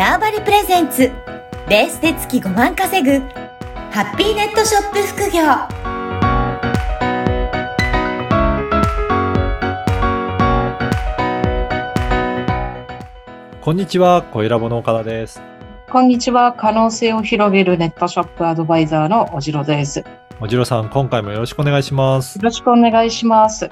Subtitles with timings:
[0.00, 1.12] ターバリプレゼンツ
[1.68, 3.18] ベースで月5万稼ぐ
[3.90, 5.42] ハッピーネットショップ副業
[13.60, 15.42] こんにちは、小ラボの岡田です。
[15.90, 16.54] こんにちは。
[16.54, 19.98] 可能性を広げるネットショップアドバイザーのおじろです。
[19.98, 20.06] よ
[20.40, 22.38] おじろさん、今回もよろしくお願いします。
[22.38, 23.68] ろしくお願いします。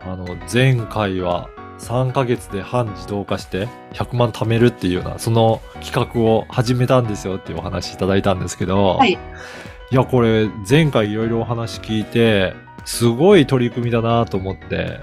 [0.00, 1.48] あの、前回は
[1.78, 9.12] 3ヶ月で半自動化して100万貯めるっていうような、その企画を始めたんですよっていうお話いただいたんですけど、はい。
[9.12, 9.16] い
[9.94, 12.52] や、これ、前回いろいろお話聞いて、
[12.84, 15.00] すごい取り組みだなと思って、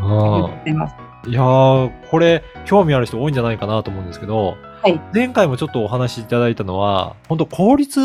[0.00, 1.30] うん。
[1.30, 8.00] いやー、これ、興味ある人多いんじゃないかなと思うんですけど、はい前回もちょっとお話しいただいたのは、本当効率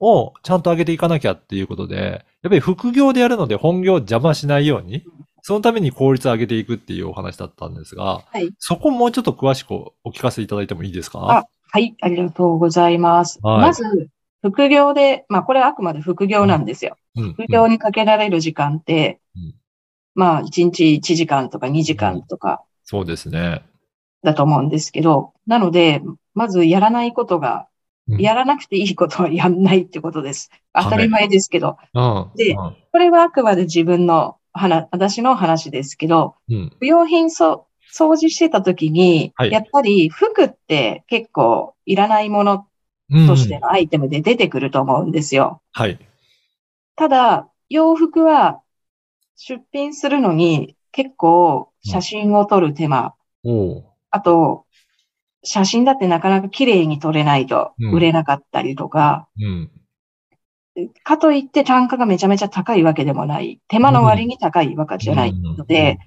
[0.00, 5.04] をちゃんと上げていかなきゃっていうことで、やっぱり副業でやるので本業を邪魔しないように、
[5.46, 8.50] そのために効率を上げていくっていうお話だったんですが、はい。
[8.58, 11.18] そこもうちょっと詳しくお聞かせいただいてもいいですか？
[11.20, 11.94] あはい。
[12.00, 13.40] ありがとうございます。
[13.42, 14.08] はいまず、
[14.40, 16.96] 副業で、まあ、これはあくまで副業なんですよ。
[17.16, 19.54] うん副業にかけられる時間って、うん
[20.14, 23.64] まあ、1日1時間とか2時間とかそうですね。
[24.22, 26.00] だと思うんですけど、なので、
[26.32, 27.68] まずやらないことが、
[28.08, 30.50] うんやらなくていいことはやんないってことです。
[30.74, 32.30] 当たり前ですけど、うん。
[32.34, 36.72] でうんこれはあくまで自分の話、私の話ですけど、うん。
[36.78, 42.66] 不用品そ掃除してた時に、はいやっぱり服って結構いらないもの
[43.10, 45.60] うんとしてのアイテムで出てくると思うんですよ。
[45.72, 45.98] はい。
[46.96, 48.62] ただ、洋服は
[49.36, 54.64] 出品するのに結構写真を撮る手間、おうあと、
[55.42, 59.70] 写真だってなかなか綺麗に撮れないとうん売れなかったりとか、うん。
[61.02, 63.60] かといって単価がめちゃめちゃ高いわけでもない。
[63.68, 65.98] 手間の割に高いわけじゃないので、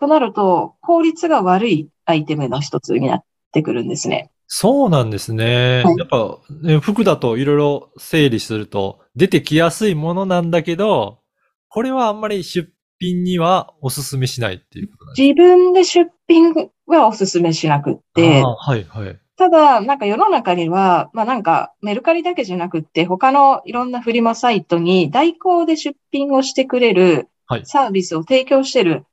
[0.00, 4.30] となると、効率が悪いアイテムの一つになってくるんですね。
[4.46, 5.82] そうなんですね。
[5.84, 11.20] はいやっぱ、ね、服だといろいろ整理すると出てきやすいものなんだけど、
[11.68, 16.54] これはあんまり出品にはお勧めしないっていうことなんです自分で出品
[16.86, 19.18] はお勧めしなくってはいはい。
[19.36, 29.06] ただ、なんか世の中には、まあなんかメルカリだけじゃなくって、他のいろんなフリマサイトに代行で出品をしてくれるはいサービスを提供してる、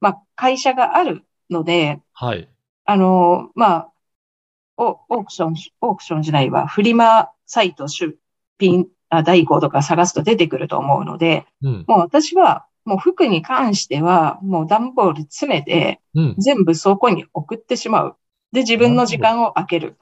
[0.00, 2.48] まあ会社があるので、はい。
[2.84, 3.92] あの、まあ、
[4.76, 8.16] オオークション、オークションじゃないわ、フリマサイト出
[8.58, 11.84] 品、あ代行とか探すと出てくると思うので、うん。
[11.86, 16.34] もう私は、もう服に関しては、もう段ボール詰めて、うん。
[16.38, 18.16] 全部倉庫に送ってしまう。
[18.52, 19.96] で、自分の時間を空ける。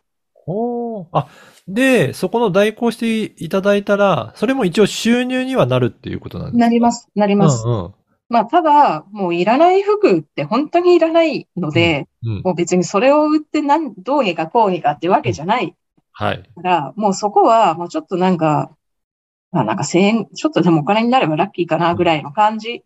[0.46, 1.28] おーあ、
[1.68, 6.58] で、そこの代行していただいたら、それも一応収入にはなるっていうことなんですか？
[6.58, 7.64] なります、なります。
[7.66, 7.94] うんうん。
[8.28, 12.42] まあ、ただ、もういらない服って本当にいらないので、うん。
[12.42, 15.74] もう別にそれを売ってなん、どうにかこうにかってわけじゃない
[16.12, 16.42] はい。
[16.42, 18.70] から、もうそこは、もうちょっとなんか、
[19.52, 22.82] まあなんか1000円、ちょっとでもお金になればラッキーかなぐらいの感じ、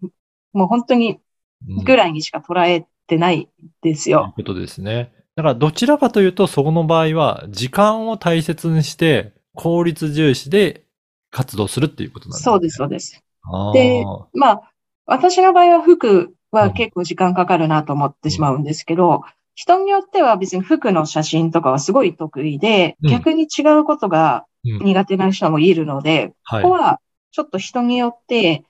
[0.52, 1.20] もう本当に
[1.68, 3.48] うんぐらいにしか捉えてない
[3.82, 4.32] ですというよ。
[4.36, 5.12] ことですね。
[5.36, 10.84] だからどちらかというと、そこの場合は、時間を大切にして、効率重視で
[11.30, 12.44] 活動するっていうことなんですね。
[12.44, 13.24] そうです、そうです。
[13.72, 14.72] でまあ、
[15.06, 19.22] 私の場合は服は結構時間かかるなと思ってしまうんですけど、
[19.54, 26.74] 人によっては別に服の写真とかはすごい得意で、うん逆に違うことがうん苦手な人もいるので、はいここ。
[26.74, 27.00] は
[27.30, 28.64] ちょっと人によって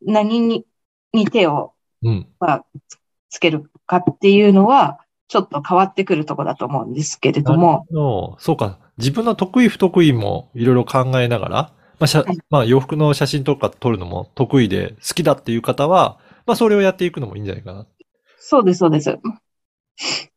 [0.00, 0.64] 何に
[1.12, 1.74] に手を
[3.28, 8.78] つけるかっていうのは、ちょっと変わってくるところだと思うんですけれども、のそうか。
[8.98, 11.56] 自分の得意不得意もいろいろ考えながら、
[11.98, 17.86] まあ、しゃはいまあ、洋服の写真とか撮るのも得意で好きだっていう方は、まあ、それをやっていくのもいいんじゃないかな。
[18.38, 19.18] そうです、そうです。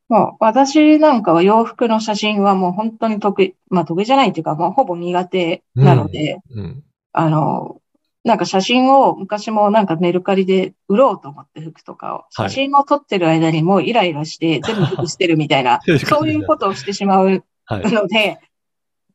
[0.07, 6.83] もう私なんかは洋服の写真はもう本当に得意、まあ得意じゃないっていうか、もうほぼ苦手なので、うん。
[7.11, 7.81] あの、
[8.23, 17.91] なんか写真を昔もなんかメルカリで売ろうと思って服とかを、はい写真を撮ってる間にもうイライラして全部服捨てるみたいな、 そういうことをしてしまうはい。
[17.91, 18.39] ので、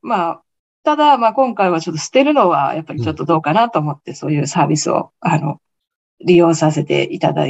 [0.02, 0.42] まあ、
[0.82, 5.60] ただ、まあ今回はちょっと捨てるのはやっぱりちょっとどうかなと思って、そういうサービスを、あの、
[6.24, 7.46] 利用させていただ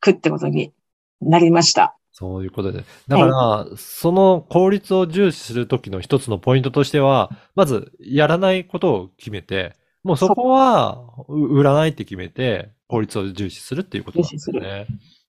[0.00, 0.72] くってことに
[1.20, 1.96] なりました。
[2.16, 2.84] そういうことで。
[3.08, 9.74] だから、その効率を重視するときの一つのポイントとしては、まず、やらないことを決めて、
[10.04, 14.86] もうそこは、う売らないって決めて、効率を重視するっていうことなんですね。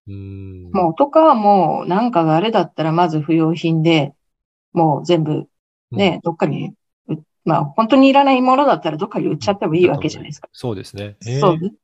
[0.08, 4.14] もうとかはもうなんかがあれだったらまず不要品で、
[4.72, 5.48] もう全部
[5.90, 6.76] ね、どっかに、
[7.08, 7.16] う
[7.46, 10.50] まあ本当にいらないものだったらどっかに売っちゃってもいいわけじゃないですか。
[10.52, 11.16] そうですね。
[11.26, 11.76] えーそうです。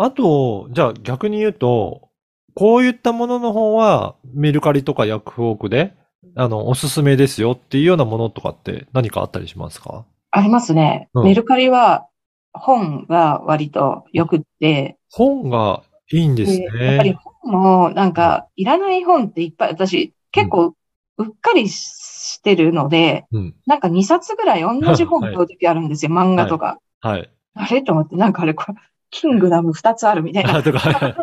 [0.00, 2.07] あと、じゃあ逆に言うと、
[2.54, 5.94] こういったものの方はメルカリとかヤフオクで、
[6.34, 10.04] あの、おすすめですよっていうようなものとかって何かあったりしますか？
[10.30, 11.08] ありますね。
[11.14, 12.06] うんメルカリは
[12.52, 17.18] 本が割と良くって、本がいいんですでやっぱりね。
[17.42, 20.74] 本もなんかいらない本っていっぱい、私結構
[21.18, 23.54] うっかりしてるので、うん。
[23.66, 26.78] なんか2冊ぐらい同じ本 買うときあるんですよ、漫画とか。
[27.00, 27.30] はい。
[27.54, 27.82] あれ？
[27.82, 28.74] と思って、なんかあれ、これ、
[29.10, 30.56] キングダム2つあるみたいな。
[30.56, 31.14] あ とか、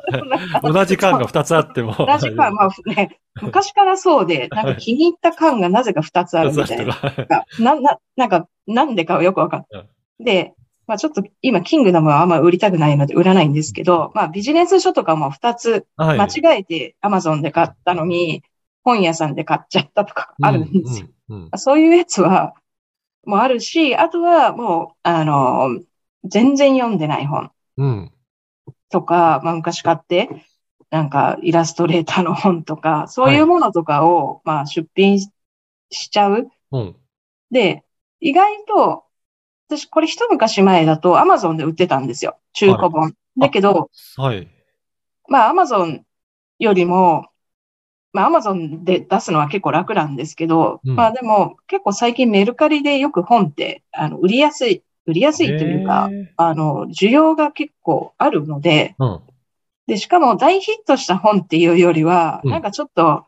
[0.63, 1.93] 同じ缶が2つあっても。
[1.97, 6.97] 同じか、まあね、昔からそうで、なんか気に入った缶がなぜか2つあるみたいな。
[7.29, 7.45] な。
[7.59, 9.87] な、な、なんか、なんでかはよくわかんうんない。
[10.19, 10.53] で、
[10.87, 16.19] まあちょっと今、キングダムはあんま売りたくないので売らないんですけど、まあビジネス書とかも2つはい。
[16.19, 18.43] 間違えて Amazon で買ったのに、
[18.83, 21.07] 本屋さんで買っちゃったとかあるんですよ。
[21.29, 21.37] うん。
[21.37, 22.53] うんそういうやつは、
[23.25, 25.79] もうあるし、あとはもう、あの、
[26.23, 27.51] 全然読んでない本うん。
[28.89, 30.29] とか、まあ昔買って、
[30.89, 35.29] なんかイラストレーターの本とか、そういうものとかを、まあ出品し
[35.91, 36.49] しちゃう。
[36.71, 36.95] うん。
[37.51, 37.83] で、
[38.19, 39.03] 意外と、
[39.67, 42.37] 私これ一昔前だと Amazon で売ってたんですよ。
[42.53, 43.13] 中古本。
[43.37, 44.47] だけど、はい。
[45.27, 46.01] まあ Amazon
[46.59, 47.27] よりも、
[48.13, 59.19] まあ Amazon で出すのは結構楽なんですけど、うんまあでも結構最近メルカリでよく本って、あの、売りやすい、売りやすいというか、あの、需要が結構あるので、うん。
[59.87, 63.25] で、しかも大ヒットした本っていうよりは、うんなんかちょっと、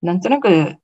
[0.00, 0.76] なんとなく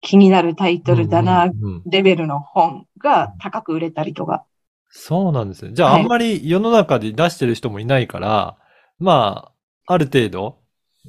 [0.00, 1.50] 気になるタイトルだな、
[1.86, 4.44] レベルの本が高く売れたりとか。
[4.88, 5.72] そうなんですね。
[5.74, 8.56] じゃあ、はいあんまり世の中で出してる人もいないから、
[8.98, 9.52] ま
[9.86, 10.58] あ、ある程度、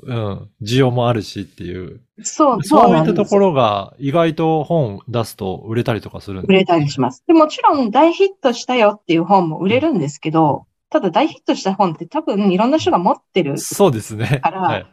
[0.01, 2.01] うん、需要もあるしっていう。
[2.23, 7.23] そう、そういなんですったところが意外と本出すと売れたりとかするん売れたりします。
[7.27, 14.39] でもちろん大ヒットしたよっていう本も売れるんですけど、ただ大ヒットした本って多分いろんな人が持ってるそうですね。
[14.43, 14.85] からはい。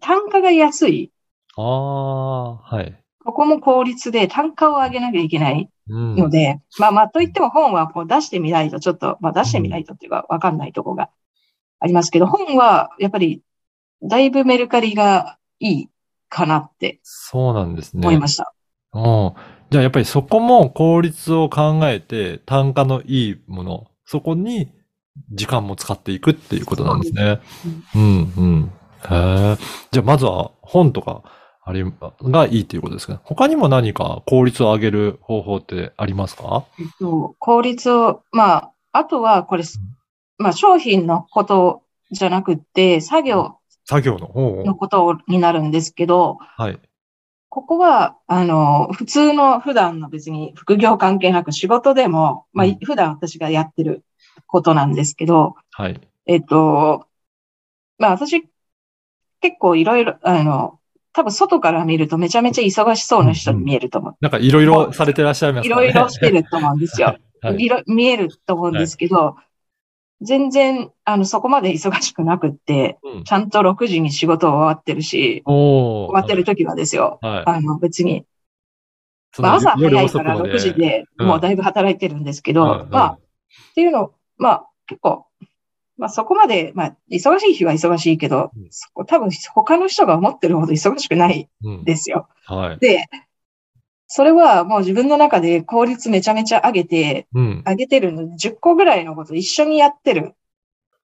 [0.00, 1.12] 単価が安い。
[1.56, 3.00] ああ、はい。
[3.24, 6.16] ここも効率で単価を上げなきゃいけないうん。
[6.16, 11.10] ので、まあまあといっても本はこう出してみないとちょっと、まあ出してみないとっていうかわかんないとこが
[11.78, 13.42] ありますけど、本はやっぱり
[14.02, 15.88] だいぶメルカリがいい
[16.28, 18.00] かなってそうなんですね。
[18.06, 18.52] 思いました。
[18.92, 19.32] うん。
[19.70, 24.72] じゃあやっぱりそこも効率を考えて単価のいいもの、そこに
[25.32, 27.40] 時間も使っていくっていうことなんですね。
[27.94, 28.72] うん、うん。
[29.10, 29.56] へえ。
[29.90, 31.22] じゃあまずは本とか
[31.64, 31.84] あり、
[32.22, 33.14] がいいっていうことですか？
[33.14, 33.20] ね。
[33.24, 36.64] 他にも何か効率を上げる方法ってありますか？
[36.78, 39.64] えっと、効率を、まあ、あとはこれ、
[40.38, 41.82] まあ商品のこと
[42.12, 46.80] じゃなくって、作業作業の方のことになるんですけど、はい。
[47.48, 54.04] ここは、あの、普通の普段の別に副業関係なく仕事でも、まあうん、普段私がやってる
[54.46, 56.00] ことなんですけど、はい。
[56.26, 57.06] えっと、
[57.98, 58.42] まあ私、
[59.40, 60.80] 結構いろいろ、あの、
[61.12, 64.16] 多分外から見るとめちゃめちゃ忙しそうな人に見えると思う。
[64.20, 65.74] なんかいろいろされてらっしゃいますね。
[65.74, 67.16] ろいろしてると思うんですよ。
[67.40, 67.62] はい。
[67.62, 69.36] いろ見えると思うんですけど、
[70.22, 77.18] 全然、あの、そこまで忙しくなくって、うんちゃんと6時に仕事終わってるし、終わってる時はですよ。
[77.22, 77.42] はい。
[77.46, 78.24] あの、別に、
[79.38, 83.18] まあ、朝夜早いから遅くまで6時でうんもうだいぶ働いてるんですけど、うんうんまあ、っ
[83.74, 85.26] ていうの、まあ、結構、
[85.98, 92.28] まあそこまで、まあ、忙しい日は忙しいけど、うんそこ多分他の人が思ってるほど忙しくないうんですよ。
[92.44, 92.78] はい。
[92.78, 93.06] で、
[94.08, 97.62] それはもう自分の中で効率めちゃめちゃ上げて、うん。
[97.66, 100.34] 上げてるので、10個ぐらいのこと一緒にやってる、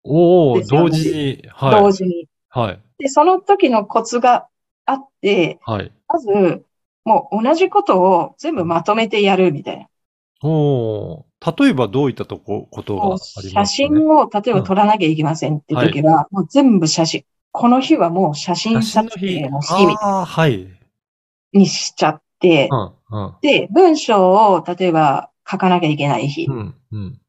[0.04, 1.50] おお同時に。
[1.50, 1.82] はい。
[1.82, 2.28] 同時に。
[2.50, 2.80] はい。
[3.00, 4.48] で、その時のコツが
[4.86, 5.92] あって、はい。
[6.08, 6.64] まず、
[7.04, 9.88] もう同じことを全部まとめてやるみたいな。
[10.42, 11.26] おお
[11.58, 17.26] 例えばどういったとこ、ことがありますか、ね、写真を例えば撮らなきゃいけませんって時は、もう全部写真。
[17.52, 20.68] この日はもう写真撮影の日みたいああ、はい。
[21.54, 23.36] にしちゃってう、ん、うん。
[23.42, 26.54] で、文章を例えば書かなきゃいけない日う。
[26.54, 27.20] ん、うん。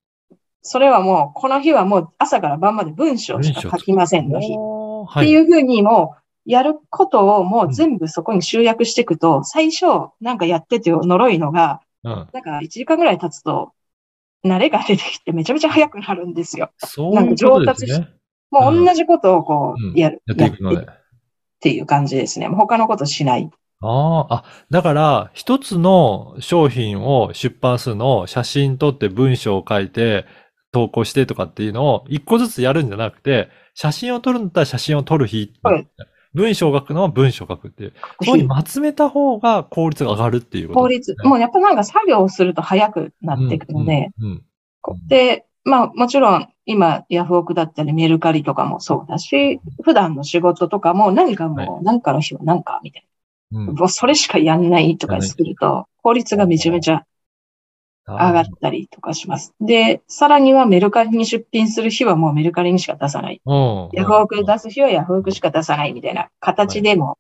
[0.63, 4.53] それはもう、この日はもう朝から晩まで文章しか書きませんの日。
[4.53, 5.23] っ。
[5.23, 9.87] ていうふうにもう、やることをもう全部そこに集約していくと、最初
[10.21, 12.29] なんかやってて呪いのが、うん。
[12.33, 13.73] なんか1時間ぐらい経つと、
[14.45, 16.71] 慣れが出てきてめちゃめちゃ早くなるんですよ。
[16.79, 18.09] そういうことですね。
[18.51, 20.77] もう同じことをこうんう、やる、やっていくので。
[20.77, 22.49] やっていう感じですね。
[22.49, 23.51] 他のことしない。
[23.81, 30.25] ああ、あ、だから、一つの商品を出版するのを写真撮って文章を書いて
[30.73, 35.87] 投稿してとかっていうのを一個ずつやるんじゃなくて、写真を撮るんだったら写真を撮る日、はい
[36.35, 37.95] 文章を書くのは文章を書くっていう。
[38.23, 40.97] そうにまとめた方が効率が上がるっていうことね、。
[40.97, 44.43] 率もうやっぱなんか作業をすると早くなってくるので、うん、うん
[44.83, 53.09] こうで、まあもちろん今ヤフオクだったりメルカリとかもそうだし、普段の仕事とかも何かもう何かの日は何かみたいうん。
[53.51, 57.05] もうそれしかやんないとかすると、効率がめちゃめちゃ
[58.07, 59.55] 上がったりとかします。
[59.61, 63.41] で、さらにはメルカリに出品する日はもうメルカリにしか出さない。
[63.45, 63.89] うん。
[63.93, 67.19] ヤフオク出す日はヤフオクしか出さないみたいな形でも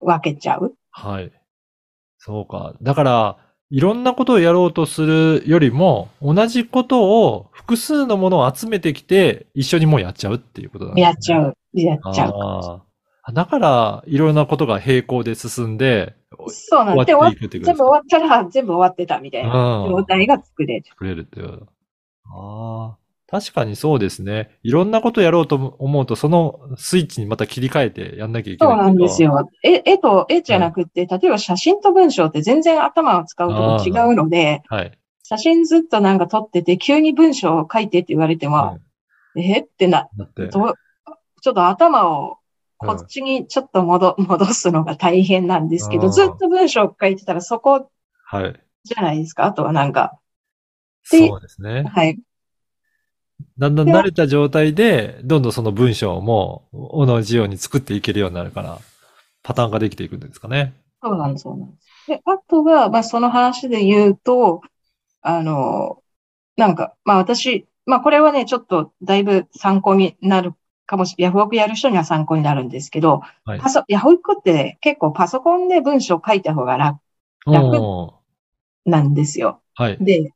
[0.00, 0.74] 分けちゃう。
[0.90, 1.32] はい。
[2.18, 2.74] そうか。
[2.82, 3.36] だから、
[3.70, 11.08] いろんなことをやろうとするよりも、同じことを複数のものを集めてきて、一緒にもうやっちゃうっていうことなんですね。
[11.08, 11.56] やっちゃう。
[11.72, 12.82] やっちゃう。
[13.32, 16.14] だから、いろんなことが並行で進んで、
[16.48, 20.84] そうなんで、す全部終わったら全部終わってたみたいなうん状態が作れる。
[20.88, 21.66] 作れるっていう。
[22.26, 22.96] ああ。
[23.28, 24.56] 確かにそうですね。
[24.62, 28.76] いろんなことやろうと思うと、そのスイッチにまた切り替えてやんなきゃいけない。
[28.76, 29.22] そうなんです。
[29.22, 29.50] よ。
[29.64, 34.92] 絵、絵と絵じゃなくて、例えば写真と文章って全然頭を使うとこ違うので、はい。
[35.24, 38.78] 写真ずっとなんか撮ってて、急に文章を書いてって言われても、は
[39.36, 40.74] えってな、いだって、どう
[41.42, 42.36] ちょっと頭をうん
[42.78, 47.90] こっちにちょっと戻、戻すのが大変なんですけど、うんずっと文章を書いてたらそこ
[48.24, 48.60] はい。
[48.84, 49.44] じゃないですか？
[49.44, 50.18] あとはなんか、
[51.10, 51.84] でそうですね。
[51.84, 52.18] はい。
[53.58, 58.78] だんだん慣れた状態で、どんどんその文章も同じように作っていけるようになるから、
[59.42, 60.74] パターンができていくんですかね。
[61.02, 62.06] そうなんです、そうなんです。
[62.08, 64.62] で、あとは、まあ、その話で言うと、
[65.22, 66.02] あの、
[66.56, 70.54] なんか、まあ、私、まあ、これはね、ちょっとだいぶ参考になる
[70.86, 77.00] かもしれヤフオクやる人には参考になるんですけど、はいパソ、ヤフオクって結構パソコンで文章を書いた方が楽
[77.46, 78.14] 楽
[78.84, 79.60] なんですよ。
[79.74, 79.98] はい。
[80.00, 80.32] で、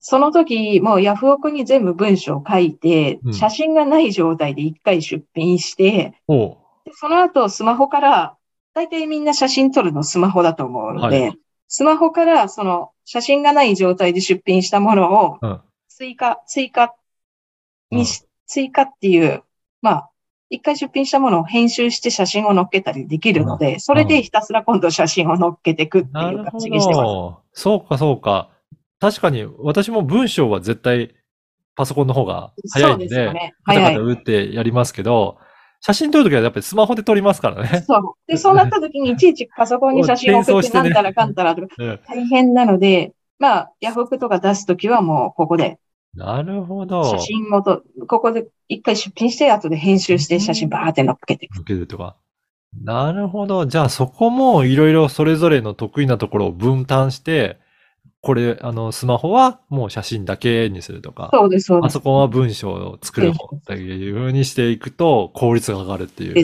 [0.00, 6.14] その時、もうヤフオクに全部文章を書いてうん、写真がない状態で一回出品して、
[6.84, 8.36] でその後スマホから、
[8.72, 11.34] 大体みんな写真撮るのスマホだと思うので、は
[11.68, 15.60] スマホからその写真がない状態で出品したものをうん。
[15.88, 16.94] 追加、追加
[17.90, 19.42] にし、追加っていう、
[19.82, 20.10] まあ、
[20.50, 27.04] 一回出品したものを編集して写真を載っけたりできるので、それでひたすら今度写真を載っけていくっていう感じにしてます。
[27.04, 27.40] ど。
[27.52, 28.50] そうか、そうか。
[28.98, 31.14] 確かに、私も文章は絶対
[31.76, 33.52] パソコンの方が早いそんで。
[33.64, 33.80] カタ。
[33.80, 35.38] カタ打ってやりますけど、
[35.80, 37.82] 写真撮るときはやっぱりスマホで撮りますからね。
[37.86, 38.00] そう。
[38.26, 45.78] で、そうなった時にいちいちパソコンに写真を送ってなんたらかんたらとかうん 大変なので、まあ、ヤフオクとか出すときはもうここで
[46.14, 47.04] なるほど。
[47.04, 51.60] 写真をと、ここで一回出品して、後で編集して写真バーって乗っけていく。
[51.60, 52.16] 受けるとか。
[52.82, 53.66] なるほど。
[53.66, 57.58] じゃあそこもいろいろそれぞれの得意なところを分担して、
[58.22, 61.94] これ、あの、スマホはもう写真だけにするとか、そうです、そうです。
[61.94, 66.38] パソコンは文章を作る方っていう風にしていくと効率が上がるっていう。
[66.38, 66.42] い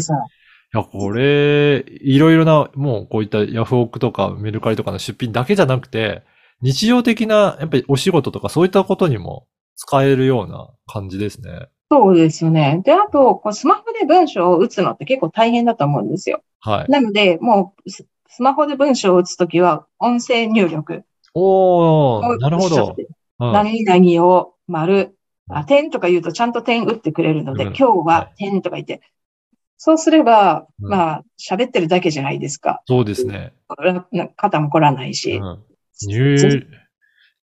[0.72, 6.22] や、これ、いろいろな、もうこういったヤフオクとかメルカリとかの出品だけじゃなくて、
[6.62, 9.46] 日常的な、やっぱりお仕事とかそういったことにも
[9.76, 11.68] 使えるような感じですね。
[11.90, 12.80] そうですよね。
[12.84, 16.42] で、あと、こうスマホで文章を打つのって結構大変だと思うんですよ。
[16.60, 16.90] はい。
[16.90, 21.04] なので、もうス、スマホで文章を打つときは、音声入力
[21.34, 22.96] おー、をなるほど。
[22.98, 25.14] うん何々を丸、
[25.50, 29.02] あ、点とか言うとちゃんと点打ってくれるので、うん今日は点とか言って。
[29.76, 32.82] そうすれば、うんまあ、喋ってるだけじゃないですか。
[32.86, 33.52] そうですね。
[34.10, 35.36] な肩も凝らないし。
[35.36, 35.62] うん
[36.02, 36.66] 入、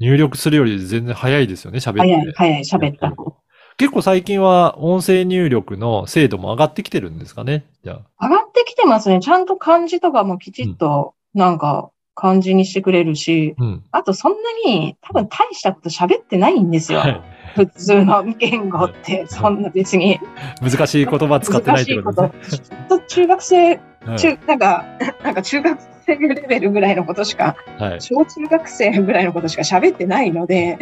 [0.02, 2.00] 入力するより全然早いですよね、喋って。
[2.00, 3.36] 早い、早い、喋った方。
[3.78, 8.28] 結構最近は音声入力の精度も上がってきてるんですかねじゃあ。
[8.28, 9.20] 上がってきてますね。
[9.20, 13.84] ちゃんと漢字とかもきちっと、なんか、漢字にしてくれるし、うん。
[13.92, 17.00] あとそんなに多分大したこと喋ってないんですよ。
[17.00, 17.22] はい。
[17.56, 20.20] 普通の言語って、そんな別に
[20.62, 22.88] 難しい言葉使ってないってことこですね。
[22.90, 22.98] と。
[22.98, 23.82] きっと中学生、うん
[24.18, 24.86] 中、なんか、
[25.24, 28.02] なんか中学生レベルぐらいのことしか、はい。
[28.02, 30.78] 小中学生ぐらいのことしか喋ってないので、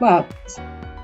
[0.00, 0.24] まあ、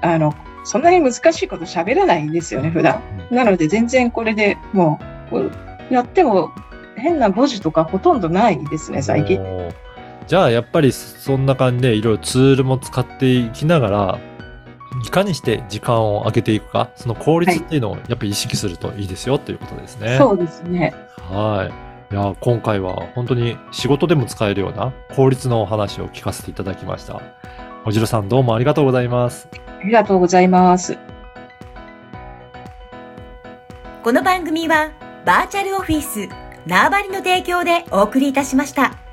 [0.02, 0.34] あの、
[0.64, 3.02] そんなに難しいこと喋らないんですよね、普段。
[3.30, 4.98] なので全然これでも
[5.28, 5.50] う、こう
[5.92, 6.50] やっても
[6.96, 9.40] 変な文字とかほとんどないですね、最近。
[10.26, 14.18] じゃあ、やっぱりそんな感じでいろいろツールも使っていきながら、
[15.04, 20.16] いかにして時間を上げていくか、その効率っていうのをやっぱり意識するといいですよということですね。
[20.18, 20.94] そうですね。
[21.30, 21.89] はい。
[22.12, 27.22] いや、今回は本当に仕事でも使えるような効率のお話を聞かせていただきました。
[27.86, 29.48] おじろさんどうもありがとうございます。
[29.80, 30.98] ありがとうございます。
[34.02, 34.90] この番組は
[35.24, 36.28] バーチャルオフィス
[36.66, 39.09] 縄張りの提供でお送りいたしました。